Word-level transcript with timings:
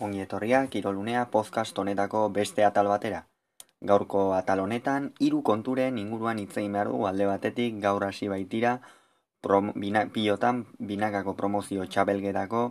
ongi 0.00 0.20
etorria, 0.20 0.66
kirolunea 0.66 1.30
podcast 1.30 1.78
honetako 1.78 2.28
beste 2.30 2.64
atal 2.64 2.88
batera. 2.88 3.24
Gaurko 3.80 4.32
atal 4.34 4.60
honetan, 4.60 5.12
hiru 5.20 5.42
konturen 5.42 5.98
inguruan 5.98 6.38
hitzein 6.38 6.72
behar 6.72 6.88
du 6.88 7.06
alde 7.06 7.26
batetik 7.26 7.80
gaur 7.82 8.04
hasi 8.04 8.28
baitira 8.28 8.78
prom, 9.44 9.72
bina, 9.76 10.06
pilotan 10.14 10.64
binakako 10.78 11.34
promozio 11.36 11.84
txapelgetako 11.86 12.62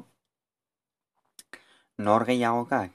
norgeiagokak 1.97 2.91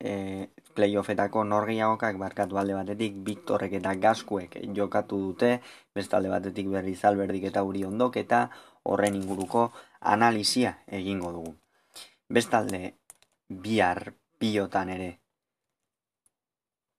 e, 0.00 0.48
playoffetako 0.74 1.44
norgeiagokak 1.44 2.18
barkatu 2.18 2.58
alde 2.58 2.74
batetik 2.74 3.14
Viktorrek 3.28 3.78
eta 3.78 3.94
Gaskuek 3.94 4.58
jokatu 4.74 5.20
dute, 5.28 5.60
beste 5.94 6.16
alde 6.16 6.34
batetik 6.34 6.68
berriz 6.72 6.98
alberdik 7.04 7.46
eta 7.52 7.62
uri 7.62 7.84
ondok 7.84 8.18
eta 8.24 8.48
horren 8.82 9.14
inguruko 9.14 9.70
analizia 10.00 10.78
egingo 11.00 11.32
dugu. 11.32 11.54
Bestalde, 12.28 12.96
bihar 13.48 14.14
pilotan 14.38 14.88
ere 14.90 15.10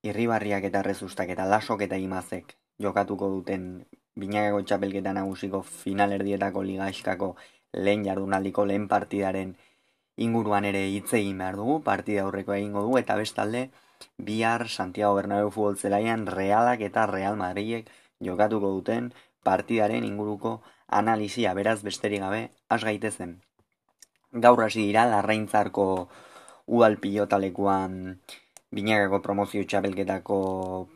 irribarriak 0.07 0.63
eta 0.69 0.81
rezustak 0.85 1.29
eta 1.35 1.45
lasok 1.45 1.81
eta 1.87 1.97
imazek 1.99 2.55
jokatuko 2.79 3.29
duten 3.29 3.85
binakako 4.15 4.61
txapelketa 4.63 5.13
nagusiko 5.13 5.61
finalerdietako 5.61 6.63
ligaiskako 6.63 7.35
lehen 7.73 8.05
jardunaldiko 8.05 8.65
lehen 8.65 8.87
partidaren 8.87 9.55
inguruan 10.17 10.65
ere 10.65 10.85
hitz 10.89 11.13
egin 11.13 11.37
behar 11.37 11.57
dugu, 11.59 11.81
partida 11.83 12.23
aurreko 12.23 12.53
egingo 12.53 12.81
dugu, 12.81 12.97
eta 12.97 13.15
bestalde, 13.19 13.69
bihar 14.29 14.67
Santiago 14.69 15.15
Bernabeu 15.15 15.51
futbol 15.51 15.77
zelaian 15.77 16.25
realak 16.27 16.81
eta 16.81 17.05
Real 17.11 17.37
Madridek 17.37 17.91
jokatuko 18.23 18.71
duten 18.77 19.11
partidaren 19.43 20.07
inguruko 20.07 20.61
analizia 20.87 21.53
beraz 21.53 21.81
besterik 21.83 22.23
gabe 22.25 22.49
has 22.69 22.83
gaitezen. 22.83 23.37
Gaur 24.31 24.63
hasi 24.63 24.87
dira 24.87 25.05
larraintzarko 25.11 25.85
udal 26.67 26.97
pilotalekuan 26.99 28.19
binagako 28.71 29.21
promozio 29.23 29.63
txapelketako 29.63 30.39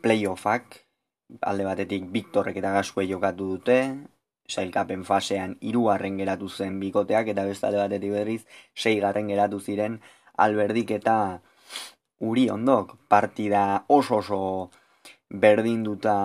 playoffak, 0.04 0.82
alde 1.40 1.64
batetik 1.64 2.10
Viktorrek 2.12 2.58
eta 2.60 2.74
Gaskue 2.76 3.06
jokatu 3.08 3.48
dute, 3.56 3.78
sailkapen 4.48 5.04
fasean 5.08 5.56
hirugarren 5.60 6.18
geratu 6.20 6.48
zen 6.48 6.78
bikoteak 6.80 7.32
eta 7.32 7.44
beste 7.48 7.66
alde 7.68 7.80
batetik 7.80 8.12
berriz 8.12 8.42
seigarren 8.74 9.30
geratu 9.32 9.60
ziren 9.60 10.00
alberdik 10.44 10.90
eta 10.98 11.16
uri 12.30 12.48
ondok 12.50 12.96
partida 13.08 13.84
oso 13.88 14.18
oso 14.18 14.42
berdinduta 15.44 16.16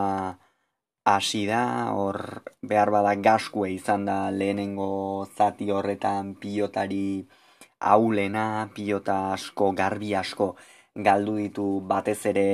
hasi 1.07 1.45
da, 1.47 1.63
hor 1.95 2.43
behar 2.61 2.91
bada 2.91 3.13
gaskue 3.15 3.71
izan 3.71 4.05
da 4.05 4.17
lehenengo 4.31 5.25
zati 5.37 5.69
horretan 5.71 6.35
pilotari 6.41 7.27
aulena, 7.79 8.69
pilota 8.75 9.33
asko, 9.33 9.71
garbi 9.73 10.13
asko 10.15 10.55
galdu 11.07 11.35
ditu 11.37 11.65
batez 11.91 12.19
ere 12.31 12.47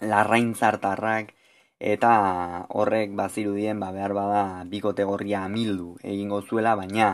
larraintzartarrak. 0.00 1.32
Eta 1.92 2.10
horrek 2.78 3.14
bazirudien 3.18 3.80
ba 3.82 3.90
behar 3.94 4.12
bada 4.14 4.42
bikote 4.72 5.04
gorria 5.04 5.40
amildu 5.48 5.96
egingo 6.12 6.40
zuela, 6.42 6.76
baina 6.76 7.08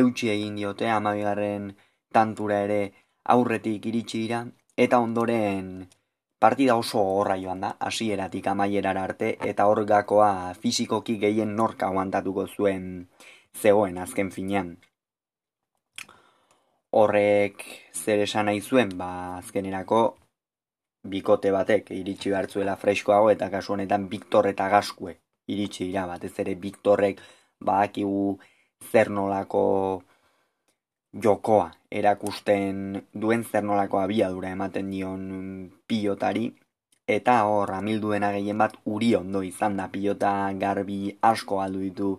eutxi 0.00 0.30
egin 0.30 0.54
diote 0.60 0.90
amabigarren 0.96 1.72
tantura 2.12 2.60
ere 2.68 2.92
aurretik 3.34 3.88
iritsi 3.90 4.22
dira. 4.22 4.44
Eta 4.76 5.00
ondoren 5.06 5.88
partida 6.38 6.76
oso 6.76 7.02
horra 7.16 7.36
joan 7.42 7.60
da, 7.66 7.74
hasieratik 7.80 8.46
amaierara 8.46 9.02
arte 9.08 9.36
eta 9.50 9.66
hor 9.66 9.84
gakoa 9.86 10.54
fizikoki 10.62 11.18
gehien 11.18 11.56
norka 11.56 11.90
aguantatuko 11.90 12.46
zuen 12.46 12.86
zegoen 13.62 13.98
azken 13.98 14.30
finean 14.30 14.76
horrek 16.92 17.64
zer 17.92 18.22
esan 18.26 18.46
nahi 18.50 18.60
zuen, 18.60 18.92
ba, 18.98 19.38
azkenerako 19.38 20.02
bikote 21.12 21.50
batek 21.50 21.90
iritsi 21.96 22.32
hartzuela 22.36 22.76
freskoago 22.76 23.30
eta 23.32 23.48
kasu 23.50 23.74
honetan 23.74 24.08
Viktor 24.08 24.46
eta 24.50 24.68
Gaskue 24.70 25.16
iritsi 25.50 25.88
dira, 25.88 26.06
batez 26.06 26.32
ere 26.44 26.54
Viktorrek 26.54 27.20
badakigu 27.60 28.38
zer 28.90 29.10
nolako 29.10 29.64
jokoa 31.12 31.70
erakusten 31.90 33.00
duen 33.12 33.44
zer 33.44 33.64
nolako 33.64 34.00
abiadura 34.02 34.50
ematen 34.50 34.90
dion 34.90 35.24
pilotari. 35.86 36.52
Eta 37.12 37.42
hor 37.50 37.72
amilduena 37.74 38.30
gehien 38.32 38.58
bat 38.58 38.76
uri 38.86 39.14
ondo 39.18 39.42
izan 39.42 39.76
da. 39.76 39.88
Pilota 39.92 40.52
garbi 40.58 41.16
asko 41.20 41.60
aldu 41.60 41.82
ditu 41.82 42.10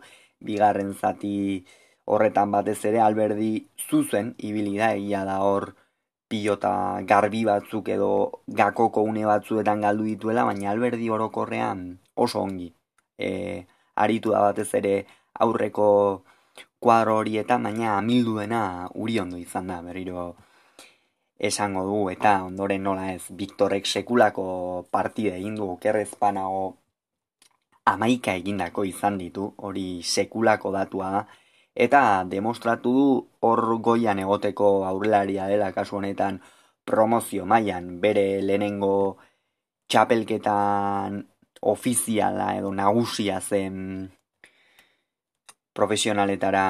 bigarren 0.43 0.91
zati 0.93 1.63
horretan 2.05 2.51
batez 2.51 2.79
ere 2.85 2.99
alberdi 3.01 3.51
zuzen 3.89 4.33
ibili 4.37 4.77
da 4.77 4.93
egia 4.95 5.23
da 5.25 5.39
hor 5.47 5.73
pilota 6.27 6.73
garbi 7.05 7.43
batzuk 7.45 7.89
edo 7.95 8.11
gakoko 8.47 9.03
une 9.05 9.25
batzuetan 9.25 9.81
galdu 9.85 10.03
dituela, 10.09 10.45
baina 10.49 10.71
alberdi 10.71 11.09
orokorrean 11.09 11.83
oso 12.15 12.41
ongi. 12.41 12.73
E, 13.17 13.29
aritu 13.95 14.33
da 14.33 14.41
batez 14.47 14.73
ere 14.79 14.95
aurreko 15.45 15.87
kuadro 16.83 17.19
horietan, 17.21 17.63
baina 17.63 17.97
amilduena 17.97 18.89
uri 18.95 19.19
ondo 19.19 19.37
izan 19.37 19.69
da, 19.71 19.81
berriro 19.85 20.33
esango 21.39 21.83
du, 21.85 21.99
eta 22.09 22.33
ondoren 22.47 22.83
nola 22.87 23.11
ez, 23.13 23.23
Viktorek 23.29 23.85
sekulako 23.85 24.45
partide 24.91 25.37
egin 25.37 25.55
du, 25.59 25.69
okerrezpanago 25.77 26.65
amaika 27.93 28.33
egindako 28.39 28.85
izan 28.87 29.17
ditu, 29.21 29.49
hori 29.67 29.87
sekulako 30.15 30.71
datua 30.75 31.09
da, 31.17 31.23
eta 31.75 32.23
demostratu 32.29 32.93
du 32.93 33.05
hor 33.41 33.61
goian 33.81 34.19
egoteko 34.19 34.85
aurrelaria 34.85 35.47
dela 35.47 35.71
kasu 35.73 35.97
honetan 35.97 36.41
promozio 36.85 37.45
mailan 37.45 37.99
bere 38.01 38.41
lehenengo 38.41 39.17
txapelketan 39.87 41.23
ofiziala 41.61 42.53
edo 42.57 42.71
nagusia 42.71 43.39
zen 43.41 44.11
profesionaletara 45.73 46.65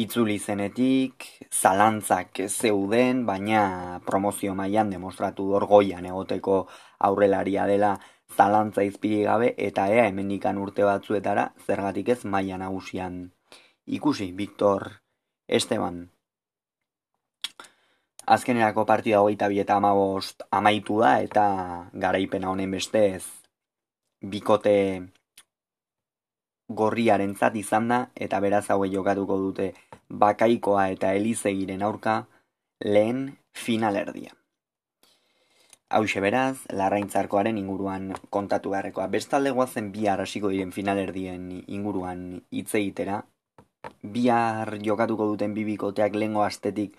itzuli 0.00 0.38
zenetik, 0.38 1.26
zalantzak 1.52 2.40
zeuden, 2.48 3.26
baina 3.26 4.00
promozio 4.06 4.54
mailan 4.54 4.90
demostratu 4.94 5.50
hor 5.56 5.66
goian 5.68 6.06
egoteko 6.06 6.62
aurrelaria 7.08 7.66
dela 7.66 7.98
zalantza 8.36 8.86
izpiri 8.86 9.22
gabe 9.26 9.52
eta 9.58 9.88
ea 9.92 10.06
hemendikan 10.08 10.58
urte 10.58 10.86
batzuetara 10.88 11.50
zergatik 11.66 12.08
ez 12.14 12.24
maila 12.24 12.56
nagusian 12.62 13.20
ikusi, 13.90 14.32
Victor 14.32 15.02
Esteban. 15.48 16.10
Azkenerako 18.26 18.84
partida 18.86 19.20
hogeita 19.20 19.48
bi 19.50 19.58
eta 19.58 19.76
amabost 19.80 20.44
amaitu 20.54 21.00
da 21.02 21.16
eta 21.24 21.46
garaipena 22.04 22.52
honen 22.52 22.70
bestez 22.70 23.24
bikote 24.34 24.74
gorriaren 26.80 27.34
zat 27.34 27.56
izan 27.58 27.88
da 27.90 27.98
eta 28.14 28.38
beraz 28.44 28.68
haue 28.70 28.90
jokatuko 28.92 29.38
dute 29.46 29.72
bakaikoa 30.22 30.86
eta 30.94 31.12
elizegiren 31.18 31.82
aurka 31.82 32.14
lehen 32.84 33.24
finalerdia. 33.52 34.36
Hau 35.90 36.04
beraz, 36.22 36.58
larraintzarkoaren 36.70 37.58
inguruan 37.58 38.14
kontatu 38.30 38.70
beharrekoa. 38.70 39.08
Bestalde 39.08 39.50
guazen 39.50 39.90
bi 39.90 40.06
hasiko 40.06 40.48
diren 40.48 40.70
finalerdien 40.70 41.64
inguruan 41.66 42.44
hitz 42.52 42.74
egitera, 42.76 43.24
bihar 44.02 44.76
jokatuko 44.86 45.26
duten 45.32 45.54
bibikoteak 45.54 46.14
lengo 46.14 46.42
astetik 46.42 46.96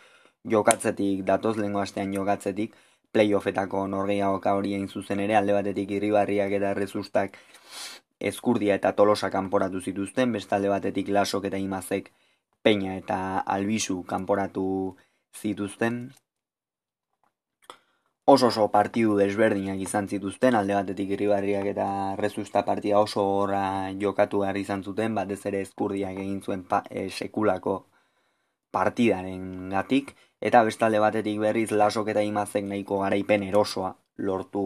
jokatzetik, 0.53 1.23
datoz 1.25 1.57
lengo 1.57 1.81
astean 1.81 2.13
jokatzetik, 2.13 2.75
playoffetako 3.11 3.85
norgeiagoka 3.87 4.53
hori 4.57 4.73
egin 4.77 4.87
zuzen 4.89 5.19
ere, 5.19 5.35
alde 5.35 5.53
batetik 5.53 5.91
irribarriak 5.97 6.55
eta 6.57 6.71
errezustak 6.71 7.37
eskurdia 8.31 8.75
eta 8.79 8.93
tolosa 8.97 9.29
kanporatu 9.33 9.81
zituzten, 9.81 10.31
beste 10.31 10.55
alde 10.55 10.69
batetik 10.69 11.09
lasok 11.09 11.49
eta 11.51 11.57
imazek 11.57 12.11
peina 12.61 12.95
eta 12.97 13.19
albizu 13.39 14.01
kanporatu 14.07 14.65
zituzten, 15.41 16.11
oso 18.31 18.47
oso 18.47 18.67
partidu 18.71 19.17
desberdinak 19.19 19.79
izan 19.83 20.07
zituzten, 20.07 20.55
alde 20.55 20.75
batetik 20.77 21.09
irribarriak 21.15 21.65
eta 21.73 21.87
rezusta 22.19 22.63
partida 22.67 22.99
oso 23.03 23.23
horra 23.37 23.63
jokatu 24.03 24.43
behar 24.43 24.59
izan 24.61 24.83
zuten, 24.83 25.15
batez 25.15 25.39
ere 25.51 25.61
eskurdiak 25.67 26.15
egin 26.23 26.41
zuen 26.41 26.63
pa, 26.69 26.83
e, 26.89 27.09
sekulako 27.09 27.75
partidaren 28.71 29.69
gatik, 29.73 30.13
eta 30.39 30.63
bestalde 30.63 31.01
batetik 31.03 31.39
berriz 31.43 31.69
lasok 31.71 32.13
eta 32.13 32.23
imazek 32.23 32.65
nahiko 32.69 33.01
garaipen 33.03 33.43
erosoa 33.49 33.95
lortu 34.29 34.65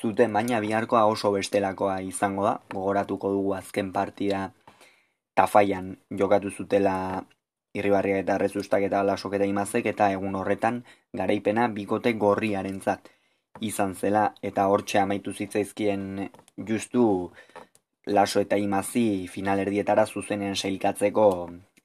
zuten, 0.00 0.32
baina 0.32 0.60
biharkoa 0.60 1.04
oso 1.06 1.30
bestelakoa 1.36 2.00
izango 2.02 2.48
da, 2.48 2.56
gogoratuko 2.74 3.30
dugu 3.36 3.54
azken 3.58 3.92
partida 3.92 4.48
tafaian 5.38 5.94
jokatu 6.22 6.50
zutela 6.50 6.96
irribarria 7.74 8.18
eta 8.18 8.36
rezustak 8.38 8.82
eta 8.88 9.02
lasok 9.06 9.36
eta 9.38 9.46
imazek 9.46 9.86
eta 9.92 10.10
egun 10.12 10.34
horretan 10.40 10.82
garaipena 11.20 11.68
bikote 11.68 12.12
gorriaren 12.24 12.80
zat 12.80 13.10
izan 13.60 13.94
zela 13.94 14.24
eta 14.42 14.66
hortxe 14.72 14.98
amaitu 14.98 15.32
zitzaizkien 15.32 16.30
justu 16.70 17.04
laso 18.06 18.40
eta 18.40 18.56
imazi 18.56 19.28
finalerdietara 19.28 20.06
zuzenean 20.06 20.56
sailkatzeko 20.56 21.26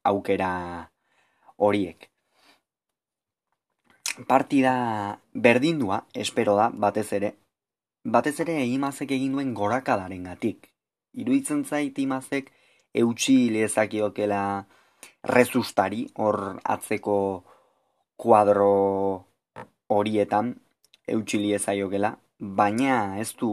aukera 0.04 0.52
horiek. 1.58 2.10
partida 4.28 5.20
berdindua, 5.34 6.06
espero 6.14 6.56
da, 6.56 6.70
batez 6.70 7.12
ere, 7.18 7.34
batez 8.04 8.40
ere 8.40 8.54
imazek 8.66 9.12
egin 9.12 9.34
duen 9.36 9.54
gorakadaren 9.54 10.24
gatik. 10.30 10.70
Iruitzen 11.14 11.66
zait 11.66 12.00
imazek 12.00 12.52
eutxi 12.94 13.50
lezakiokela 13.52 14.42
rezustari, 15.26 16.06
hor 16.16 16.60
atzeko 16.64 17.18
kuadro 18.16 19.26
horietan, 19.88 20.56
eutxi 21.08 21.42
lezaiokela, 21.42 22.16
baina 22.40 23.18
ez 23.20 23.34
du, 23.40 23.52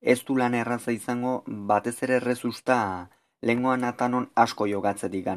ez 0.00 0.20
du 0.24 0.36
lan 0.36 0.54
erraza 0.54 0.92
izango 0.92 1.42
batez 1.46 1.96
ere 2.02 2.20
rezusta 2.20 3.08
lengoan 3.42 3.84
atanon 3.84 4.30
asko 4.34 4.66
jokatzetik 4.66 5.28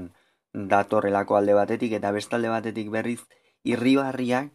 datorrelako 0.73 1.35
alde 1.35 1.53
batetik 1.53 1.97
eta 1.97 2.11
bestalde 2.11 2.49
batetik 2.49 2.89
berriz 2.89 3.21
irribarriak 3.63 4.51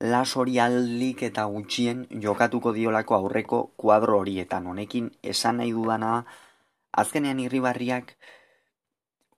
las 0.00 0.36
hori 0.36 0.58
aldik 0.62 1.22
eta 1.26 1.44
gutxien 1.44 2.06
jokatuko 2.22 2.72
diolako 2.72 3.14
aurreko 3.14 3.72
kuadro 3.76 4.18
horietan. 4.20 4.66
Honekin 4.66 5.10
esan 5.22 5.58
nahi 5.58 5.72
dudana 5.72 6.24
azkenean 6.92 7.40
irribarriak 7.40 8.14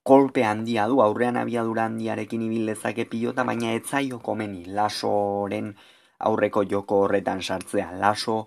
kolpe 0.02 0.44
handia 0.44 0.86
du, 0.88 1.00
aurrean 1.02 1.36
abiadura 1.36 1.84
handiarekin 1.88 2.42
ibil 2.48 2.72
dezake 2.72 3.06
pilota, 3.10 3.44
baina 3.44 3.74
ez 3.74 3.84
zaio 3.86 4.18
komeni 4.18 4.64
lasoren 4.66 5.74
aurreko 6.18 6.64
joko 6.64 7.04
horretan 7.04 7.42
sartzea. 7.42 7.92
Laso 8.00 8.46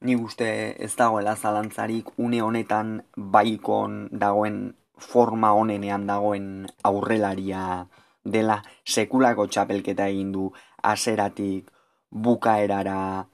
ni 0.00 0.16
uste 0.16 0.48
ez 0.84 0.94
dagoela 0.96 1.34
zalantzarik 1.36 2.12
une 2.16 2.42
honetan 2.42 3.02
baikon 3.16 4.08
dagoen 4.12 4.60
forma 4.98 5.52
honenean 5.54 6.06
dagoen 6.06 6.66
aurrelaria 6.84 7.86
dela 8.24 8.60
sekulako 8.84 9.46
txapelketa 9.46 10.08
egin 10.12 10.32
du 10.32 10.50
aseratik 10.82 11.70
bukaerara 12.10 13.26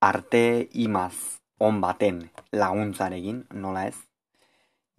arte 0.00 0.68
imaz 0.72 1.14
on 1.60 1.80
baten 1.80 2.22
laguntzarekin, 2.52 3.44
nola 3.52 3.86
ez? 3.90 4.09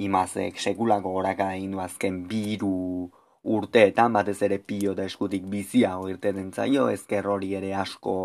Imazek 0.02 0.60
sekulako 0.60 1.12
goraka 1.18 1.52
egin 1.56 1.76
du 1.76 1.82
azken 1.84 2.22
biru 2.30 3.10
urteetan, 3.56 4.14
batez 4.14 4.40
ere 4.48 4.58
pilota 4.60 5.06
eskutik 5.10 5.46
biziago 5.50 6.08
irteten 6.10 6.52
zaio, 6.54 6.88
ezker 6.90 7.28
hori 7.28 7.54
ere 7.60 7.74
asko 7.76 8.16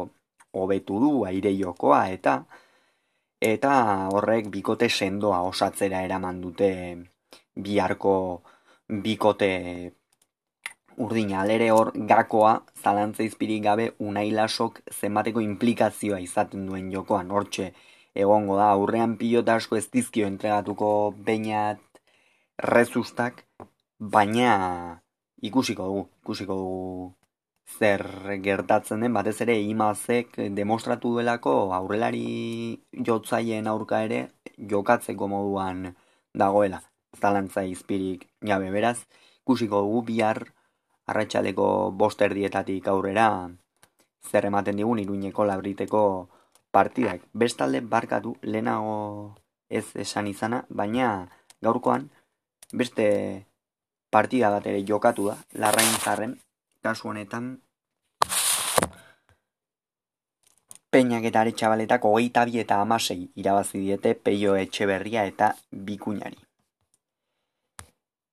hobetu 0.57 1.01
du, 1.01 1.13
aire 1.29 1.53
jokoa, 1.57 2.07
eta 2.19 2.39
eta 3.47 3.73
horrek 4.13 4.49
bikote 4.53 4.89
sendoa 4.89 5.43
osatzera 5.51 6.03
eraman 6.07 6.41
dute 6.41 6.71
biharko 7.69 8.15
bikote 8.89 9.51
urdina. 10.97 11.41
Alere 11.43 11.71
hor 11.71 11.93
gakoa 12.13 12.55
zalantza 12.83 13.25
izpirik 13.27 13.63
gabe 13.65 13.91
unailasok 13.99 14.81
zenbateko 14.93 15.45
implikazioa 15.45 16.21
izaten 16.25 16.67
duen 16.67 16.91
jokoan. 16.93 17.31
Hortxe 17.31 17.73
egongo 18.25 18.57
da. 18.59 18.71
Aurrean 18.77 19.17
pilota 19.21 19.57
asko 19.61 19.77
ez 19.77 19.87
dizkio 19.93 20.27
entregatuko 20.31 20.89
bainat 21.29 22.01
rezustak 22.73 23.45
baina 23.99 25.03
ikusiko 25.43 25.87
dugu 25.91 26.03
ikusiko 26.23 26.57
dugu 26.63 27.15
zer 27.79 28.05
gertatzen 28.43 29.01
den. 29.05 29.15
Batez 29.19 29.41
ere 29.45 29.59
imazek 29.61 30.37
demostratu 30.59 31.13
duelako 31.17 31.55
aurrelari 31.79 32.81
jotzaien 33.09 33.67
aurka 33.67 34.03
ere 34.09 34.21
jokatzeko 34.57 35.29
moduan 35.29 35.95
dagoela. 36.35 36.83
Zalantza 37.21 37.65
izpirik 37.65 38.27
jabe 38.45 38.71
beraz 38.71 38.99
ikusiko 39.43 39.83
dugu 39.87 40.03
bihar 40.11 40.45
arratsaleko 41.07 41.67
bost 42.03 42.23
erdietatik 42.23 42.89
aurrera 42.93 43.29
zer 44.31 44.47
ematen 44.49 44.77
digun 44.81 44.99
iruñeko 44.99 45.45
labriteko 45.47 46.03
partidak. 46.77 47.25
Bestalde 47.33 47.81
barkatu 47.81 48.37
lehenago 48.43 48.97
ez 49.69 49.87
esan 50.05 50.27
izana, 50.29 50.65
baina 50.69 51.11
gaurkoan 51.65 52.11
beste 52.73 53.07
partida 54.13 54.51
bat 54.55 54.67
ere 54.67 54.83
jokatu 54.89 55.31
da, 55.31 55.37
larrain 55.63 55.95
zarren, 56.01 56.37
kasu 56.83 57.09
honetan 57.13 57.57
Peñak 60.97 61.25
eta 61.29 61.41
aretxabaletak 61.43 62.05
hogeita 62.09 62.45
bi 62.49 62.61
eta 62.63 62.77
amasei 62.81 63.27
irabazi 63.43 63.81
diete 63.83 64.15
peio 64.15 64.55
etxeberria 64.57 65.25
eta 65.29 65.49
bikuñari. 65.89 66.39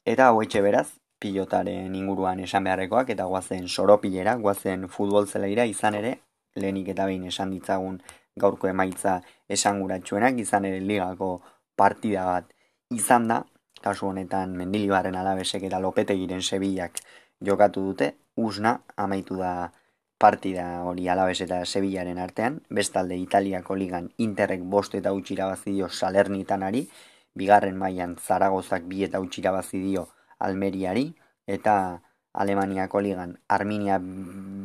Eta 0.06 0.28
hau 0.30 0.38
etxe 0.44 0.62
beraz, 0.62 0.86
pilotaren 1.20 1.96
inguruan 1.96 2.40
esan 2.46 2.64
beharrekoak 2.68 3.10
eta 3.16 3.26
guazen 3.32 3.68
soropilera, 3.68 4.36
guazen 4.46 4.88
futbol 4.88 5.28
zeleira 5.28 5.66
izan 5.66 5.98
ere, 6.00 6.14
lehenik 6.56 6.94
eta 6.94 7.10
behin 7.10 7.26
esan 7.32 7.52
ditzagun 7.56 8.00
gaurko 8.40 8.68
emaitza 8.68 9.20
esanguratsuenak 9.50 10.40
izan 10.40 10.66
ere 10.66 10.80
ligako 10.80 11.42
partida 11.76 12.26
bat 12.26 12.50
izan 12.94 13.28
da, 13.28 13.44
kasu 13.82 14.08
honetan 14.08 14.56
mendilibarren 14.58 15.16
alabesek 15.20 15.64
eta 15.70 15.80
lopetegiren 15.80 16.42
sebilak 16.42 17.02
jokatu 17.44 17.84
dute, 17.90 18.14
usna 18.36 18.78
amaitu 18.98 19.38
da 19.42 19.72
partida 20.18 20.84
hori 20.88 21.10
alabes 21.10 21.42
eta 21.44 21.64
sebillaren 21.66 22.22
artean, 22.26 22.62
bestalde 22.70 23.18
Italiako 23.20 23.76
ligan 23.76 24.10
interrek 24.18 24.62
bost 24.76 24.96
eta 24.96 25.12
utxira 25.14 25.50
bazidio 25.52 25.90
salernitanari, 25.90 26.88
bigarren 27.36 27.78
mailan 27.78 28.16
zaragozak 28.16 28.86
bi 28.88 29.04
eta 29.04 29.20
utxira 29.20 29.52
bazidio 29.52 30.08
Almeriari. 30.40 31.14
Eta 31.48 32.00
Alemaniako 32.34 33.02
ligan 33.04 33.38
Arminia 33.52 34.00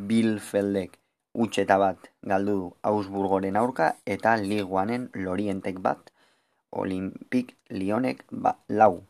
Bilfeldek 0.09 0.98
utxeta 1.33 1.77
bat 1.77 2.09
galdu 2.23 2.55
du 2.59 2.69
Augsburgoren 2.83 3.57
aurka 3.57 3.95
eta 4.05 4.35
Liguanen 4.37 5.09
Lorientek 5.13 5.79
bat 5.79 6.11
Olimpik 6.71 7.55
Lionek 7.69 8.25
ba, 8.31 8.57
lau. 8.67 9.03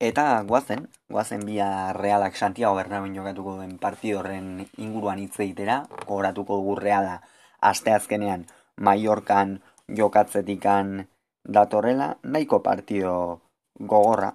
Eta 0.00 0.42
guazen, 0.48 0.86
guazen 1.10 1.44
bia 1.44 1.92
realak 1.92 2.36
Santiago 2.36 2.74
Bernabén 2.76 3.14
jokatuko 3.14 3.56
duen 3.56 3.76
partidorren 3.78 4.66
inguruan 4.78 5.18
hitz 5.20 5.36
egitera, 5.40 5.82
gogoratuko 6.06 6.56
dugu 6.56 6.76
reala 6.80 7.20
asteazkenean 7.60 8.46
Mallorcan 8.76 9.60
jokatzetikan 9.88 11.08
datorrela, 11.44 12.16
nahiko 12.22 12.62
partido 12.62 13.42
gogorra 13.76 14.32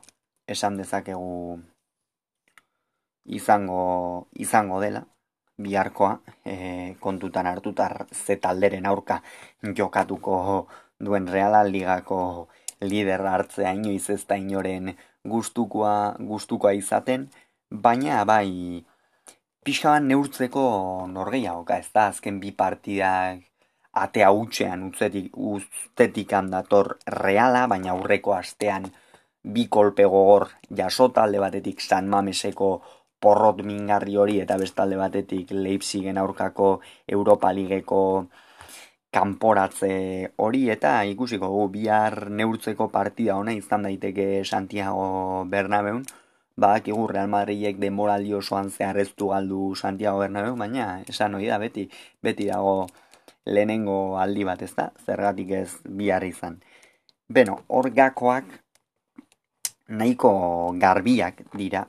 esan 0.47 0.77
dezakegu 0.77 1.61
izango 3.25 4.27
izango 4.37 4.79
dela 4.81 5.07
biharkoa 5.57 6.19
e, 6.45 6.95
kontutan 6.99 7.47
hartutar 7.47 8.05
ze 8.13 8.35
talderen 8.35 8.85
aurka 8.85 9.21
jokatuko 9.77 10.67
duen 10.99 11.27
Reala 11.27 11.63
Ligako 11.63 12.47
lider 12.81 13.21
hartzea 13.21 13.71
inoiz 13.71 14.09
ez 14.09 14.23
da 14.27 14.35
inoren 14.35 14.95
gustukoa 15.23 16.15
gustukoa 16.19 16.71
izaten. 16.71 17.29
Baina 17.71 18.23
bai 18.25 18.83
pixaban 19.65 20.07
neurtzeko 20.07 20.65
norgeiago 21.11 21.65
ez 21.73 21.89
da? 21.93 22.07
Azken 22.07 22.39
bi 22.39 22.51
partidak 22.51 23.43
atea 23.95 24.31
utxean 24.31 24.83
utzetik, 24.89 25.31
ustetik 25.37 26.33
handator 26.33 26.97
reala, 27.07 27.65
baina 27.67 27.93
aurreko 27.95 28.35
astean 28.35 28.91
bi 29.55 29.67
kolpe 29.69 30.05
gogor 30.05 30.49
jasota 30.69 31.23
alde 31.23 31.39
batetik 31.39 31.81
San 31.81 32.09
Mameseko 32.09 32.69
porrot 33.25 33.61
mingarri 33.69 34.17
hori 34.23 34.39
eta 34.45 34.57
bestalde 34.61 34.97
batetik 35.01 35.51
Leipzigen 35.51 36.17
aurkako 36.23 36.71
Europa 37.19 37.53
Ligeko 37.59 38.01
kanporatze 39.15 39.93
hori 40.45 40.65
eta 40.75 40.97
ikusiko 41.13 41.49
gu 41.55 41.63
bihar 41.77 42.29
neurtzeko 42.41 42.89
partida 42.99 43.39
ona 43.41 43.55
izan 43.61 43.87
daiteke 43.87 44.27
Santiago 44.43 45.07
Bernabeun 45.55 46.05
bak 46.55 46.87
igu 46.87 47.07
Real 47.07 47.27
Madridek 47.27 47.79
denboraldi 47.79 48.33
osoan 48.33 48.69
zeharreztu 48.71 49.29
galdu 49.33 49.75
Santiago 49.75 50.19
Bernabeu, 50.23 50.55
baina 50.55 51.01
esan 51.07 51.35
hori 51.35 51.49
da 51.51 51.59
beti, 51.59 51.89
beti 52.23 52.47
dago 52.47 52.87
lehenengo 53.45 54.17
aldi 54.19 54.45
bat 54.47 54.61
ez 54.63 54.71
da, 54.75 54.89
zergatik 55.05 55.51
ez 55.51 55.69
bihar 55.83 56.23
izan. 56.23 56.61
Beno, 57.27 57.59
hor 57.67 57.91
gakoak 57.91 58.45
nahiko 59.89 60.31
garbiak 60.79 61.43
dira. 61.53 61.85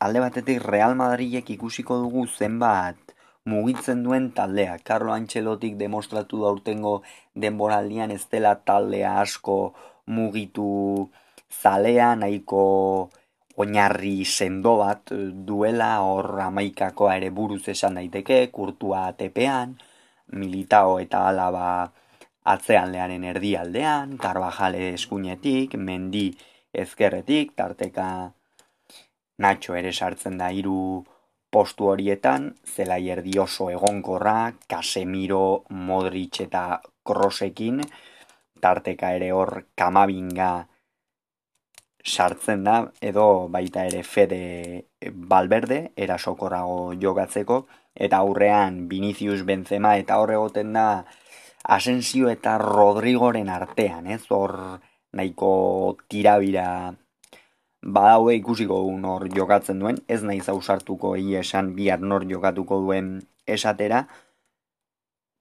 Alde 0.00 0.20
batetik 0.24 0.62
Real 0.64 0.94
Madridek 0.96 1.50
ikusiko 1.52 1.98
dugu 2.00 2.22
zenbat 2.24 3.12
mugitzen 3.52 3.98
duen 4.06 4.30
taldea. 4.32 4.78
Carlo 4.80 5.12
Ancelotik 5.12 5.74
demostratu 5.82 6.40
daurtengo 6.44 6.92
denboraldian 7.44 8.14
ez 8.14 8.22
dela 8.32 8.54
taldea 8.70 9.18
asko 9.20 9.58
mugitu 10.06 10.70
zalea, 11.50 12.14
nahiko 12.16 12.62
oinarri 13.60 14.24
sendo 14.24 14.78
bat 14.80 15.12
duela, 15.52 15.90
hor 16.00 16.30
amaikakoa 16.46 17.18
ere 17.20 17.28
buruz 17.28 17.66
esan 17.68 18.00
daiteke, 18.00 18.40
kurtua 18.56 19.04
tepean, 19.20 19.76
militao 20.32 20.98
eta 21.04 21.26
alaba 21.28 21.68
atzean 22.48 22.92
learen 22.96 23.28
erdialdean, 23.36 24.16
karbajale 24.16 24.94
eskuinetik, 24.94 25.76
mendi 25.76 26.30
ezkerretik, 26.72 27.52
tarteka 27.52 28.10
Nacho 29.40 29.74
ere 29.78 29.92
sartzen 29.92 30.36
da 30.40 30.50
hiru 30.52 31.04
postu 31.50 31.88
horietan, 31.90 32.50
zelai 32.74 33.02
erdi 33.14 33.38
oso 33.40 33.70
egonkorra, 33.72 34.52
Casemiro, 34.68 35.64
Modric 35.88 36.42
eta 36.44 36.64
Krosekin, 37.06 37.80
tarteka 38.60 39.14
ere 39.16 39.32
hor 39.32 39.54
kamabinga 39.80 40.50
sartzen 42.04 42.64
da, 42.64 42.76
edo 43.00 43.48
baita 43.56 43.84
ere 43.88 44.02
Fede 44.04 44.42
Balberde, 45.32 45.80
erasokorrago 45.96 46.92
jogatzeko, 47.00 47.64
eta 47.94 48.20
aurrean 48.20 48.86
Vinicius 48.88 49.42
Benzema 49.48 49.96
eta 49.96 50.20
hor 50.20 50.36
egoten 50.36 50.72
da 50.76 50.86
Asensio 51.76 52.30
eta 52.30 52.56
Rodrigoren 52.58 53.48
artean, 53.52 54.06
ez? 54.06 54.22
Hor 54.30 54.56
nahiko 55.12 55.96
tirabira 56.08 56.94
badaue 57.82 58.34
ikusiko 58.36 58.80
nor 58.98 59.28
jokatzen 59.34 59.78
duen, 59.80 60.00
ez 60.08 60.22
nahi 60.22 60.40
zausartuko 60.40 61.14
hi 61.16 61.36
esan 61.40 61.74
bihar 61.76 62.00
nor 62.00 62.26
jokatuko 62.28 62.80
duen 62.84 63.20
esatera, 63.46 64.06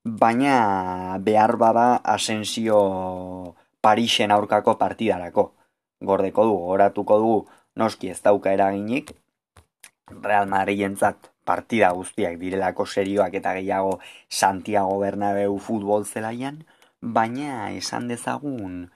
baina 0.03 1.17
behar 1.21 1.57
bada 1.57 1.95
asensio 2.03 3.55
Parisen 3.81 4.31
aurkako 4.31 4.75
partidarako. 4.77 5.53
Gordeko 6.03 6.43
du, 6.43 6.55
oratuko 6.73 7.17
du, 7.19 7.33
noski 7.75 8.09
ez 8.11 8.19
dauka 8.23 8.51
eraginik, 8.51 9.13
Real 10.23 10.47
Madridentzat 10.51 11.29
partida 11.45 11.91
guztiak 11.95 12.37
direlako 12.41 12.85
serioak 12.85 13.33
eta 13.39 13.53
gehiago 13.57 13.99
Santiago 14.29 14.97
Bernabeu 14.99 15.57
futbol 15.59 16.05
zelaian, 16.05 16.63
baina 17.01 17.71
esan 17.71 18.07
dezagun 18.11 18.89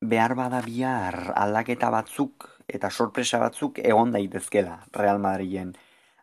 behar 0.00 0.34
bada 0.34 0.60
bihar 0.62 1.32
aldaketa 1.34 1.90
batzuk 1.90 2.46
eta 2.68 2.90
sorpresa 2.90 3.38
batzuk 3.42 3.78
egon 3.78 4.12
daitezkela 4.12 4.78
Real 4.94 5.18
Madriden 5.18 5.74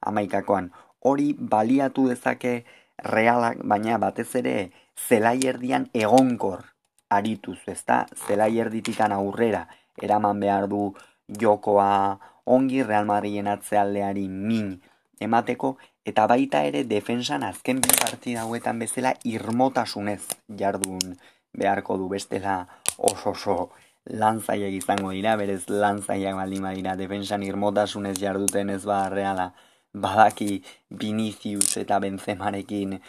amaikakoan. 0.01 0.71
Hori 1.01 1.35
baliatu 1.37 2.07
dezake 2.09 2.65
realak, 3.03 3.59
baina 3.63 3.97
batez 3.97 4.29
ere 4.35 4.71
zelai 4.95 5.39
erdian 5.45 5.89
egonkor 5.93 6.63
arituz, 7.09 7.59
ezta? 7.67 8.05
Zelai 8.27 8.57
erditikan 8.59 9.11
aurrera 9.11 9.67
eraman 10.01 10.39
behar 10.39 10.67
du 10.69 10.93
jokoa 11.27 12.17
ongi 12.45 12.83
Real 12.83 13.05
Madriden 13.05 13.47
atzealdeari 13.47 14.27
min 14.29 14.81
emateko, 15.19 15.75
eta 16.05 16.27
baita 16.27 16.63
ere 16.63 16.83
defensan 16.83 17.43
azken 17.43 17.81
bi 17.81 17.93
partida 17.99 18.43
hauetan 18.43 18.79
bezala 18.79 19.13
irmotasunez 19.23 20.21
jardun 20.59 21.15
beharko 21.55 21.97
du 21.97 22.09
bestela 22.09 22.65
oso 22.97 23.31
oso 23.31 23.69
lanzaiak 24.05 24.73
izango 24.73 25.09
dira, 25.11 25.35
berez 25.35 25.65
lanzaiak 25.69 26.35
baldin 26.35 26.63
badira, 26.63 26.95
defensan 26.95 27.43
irmotasunez 27.43 28.17
jarduten 28.19 28.69
ez 28.69 28.83
ba 28.85 29.09
reala, 29.09 29.53
badaki 29.93 30.63
Vinicius 30.89 31.77
eta 31.81 31.99
Benzemarekin 31.99 32.99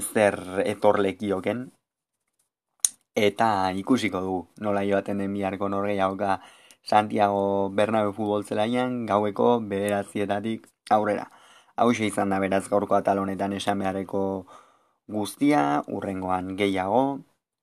zer 0.00 0.36
etorlekioken, 0.64 1.70
eta 3.14 3.70
ikusiko 3.78 4.20
du 4.20 4.36
nola 4.66 4.82
joaten 4.84 5.18
den 5.18 5.34
biharko 5.34 5.68
norgeiagoka 5.68 6.40
Santiago 6.82 7.70
Bernabeu 7.70 8.12
futbol 8.12 8.44
zelaian, 8.44 9.06
gaueko 9.06 9.60
bederatzietatik 9.60 10.68
aurrera. 10.90 11.30
Hau 11.76 11.90
izan 11.90 12.30
da 12.30 12.38
beraz 12.38 12.68
gaurko 12.68 12.94
atalonetan 12.94 13.52
esan 13.52 13.78
behareko 13.78 14.46
guztia, 15.08 15.82
urrengoan 15.88 16.56
gehiago, 16.56 17.20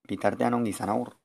bitartean 0.08 0.54
ongi 0.54 0.72
izan 0.72 0.90
aur. 0.90 1.21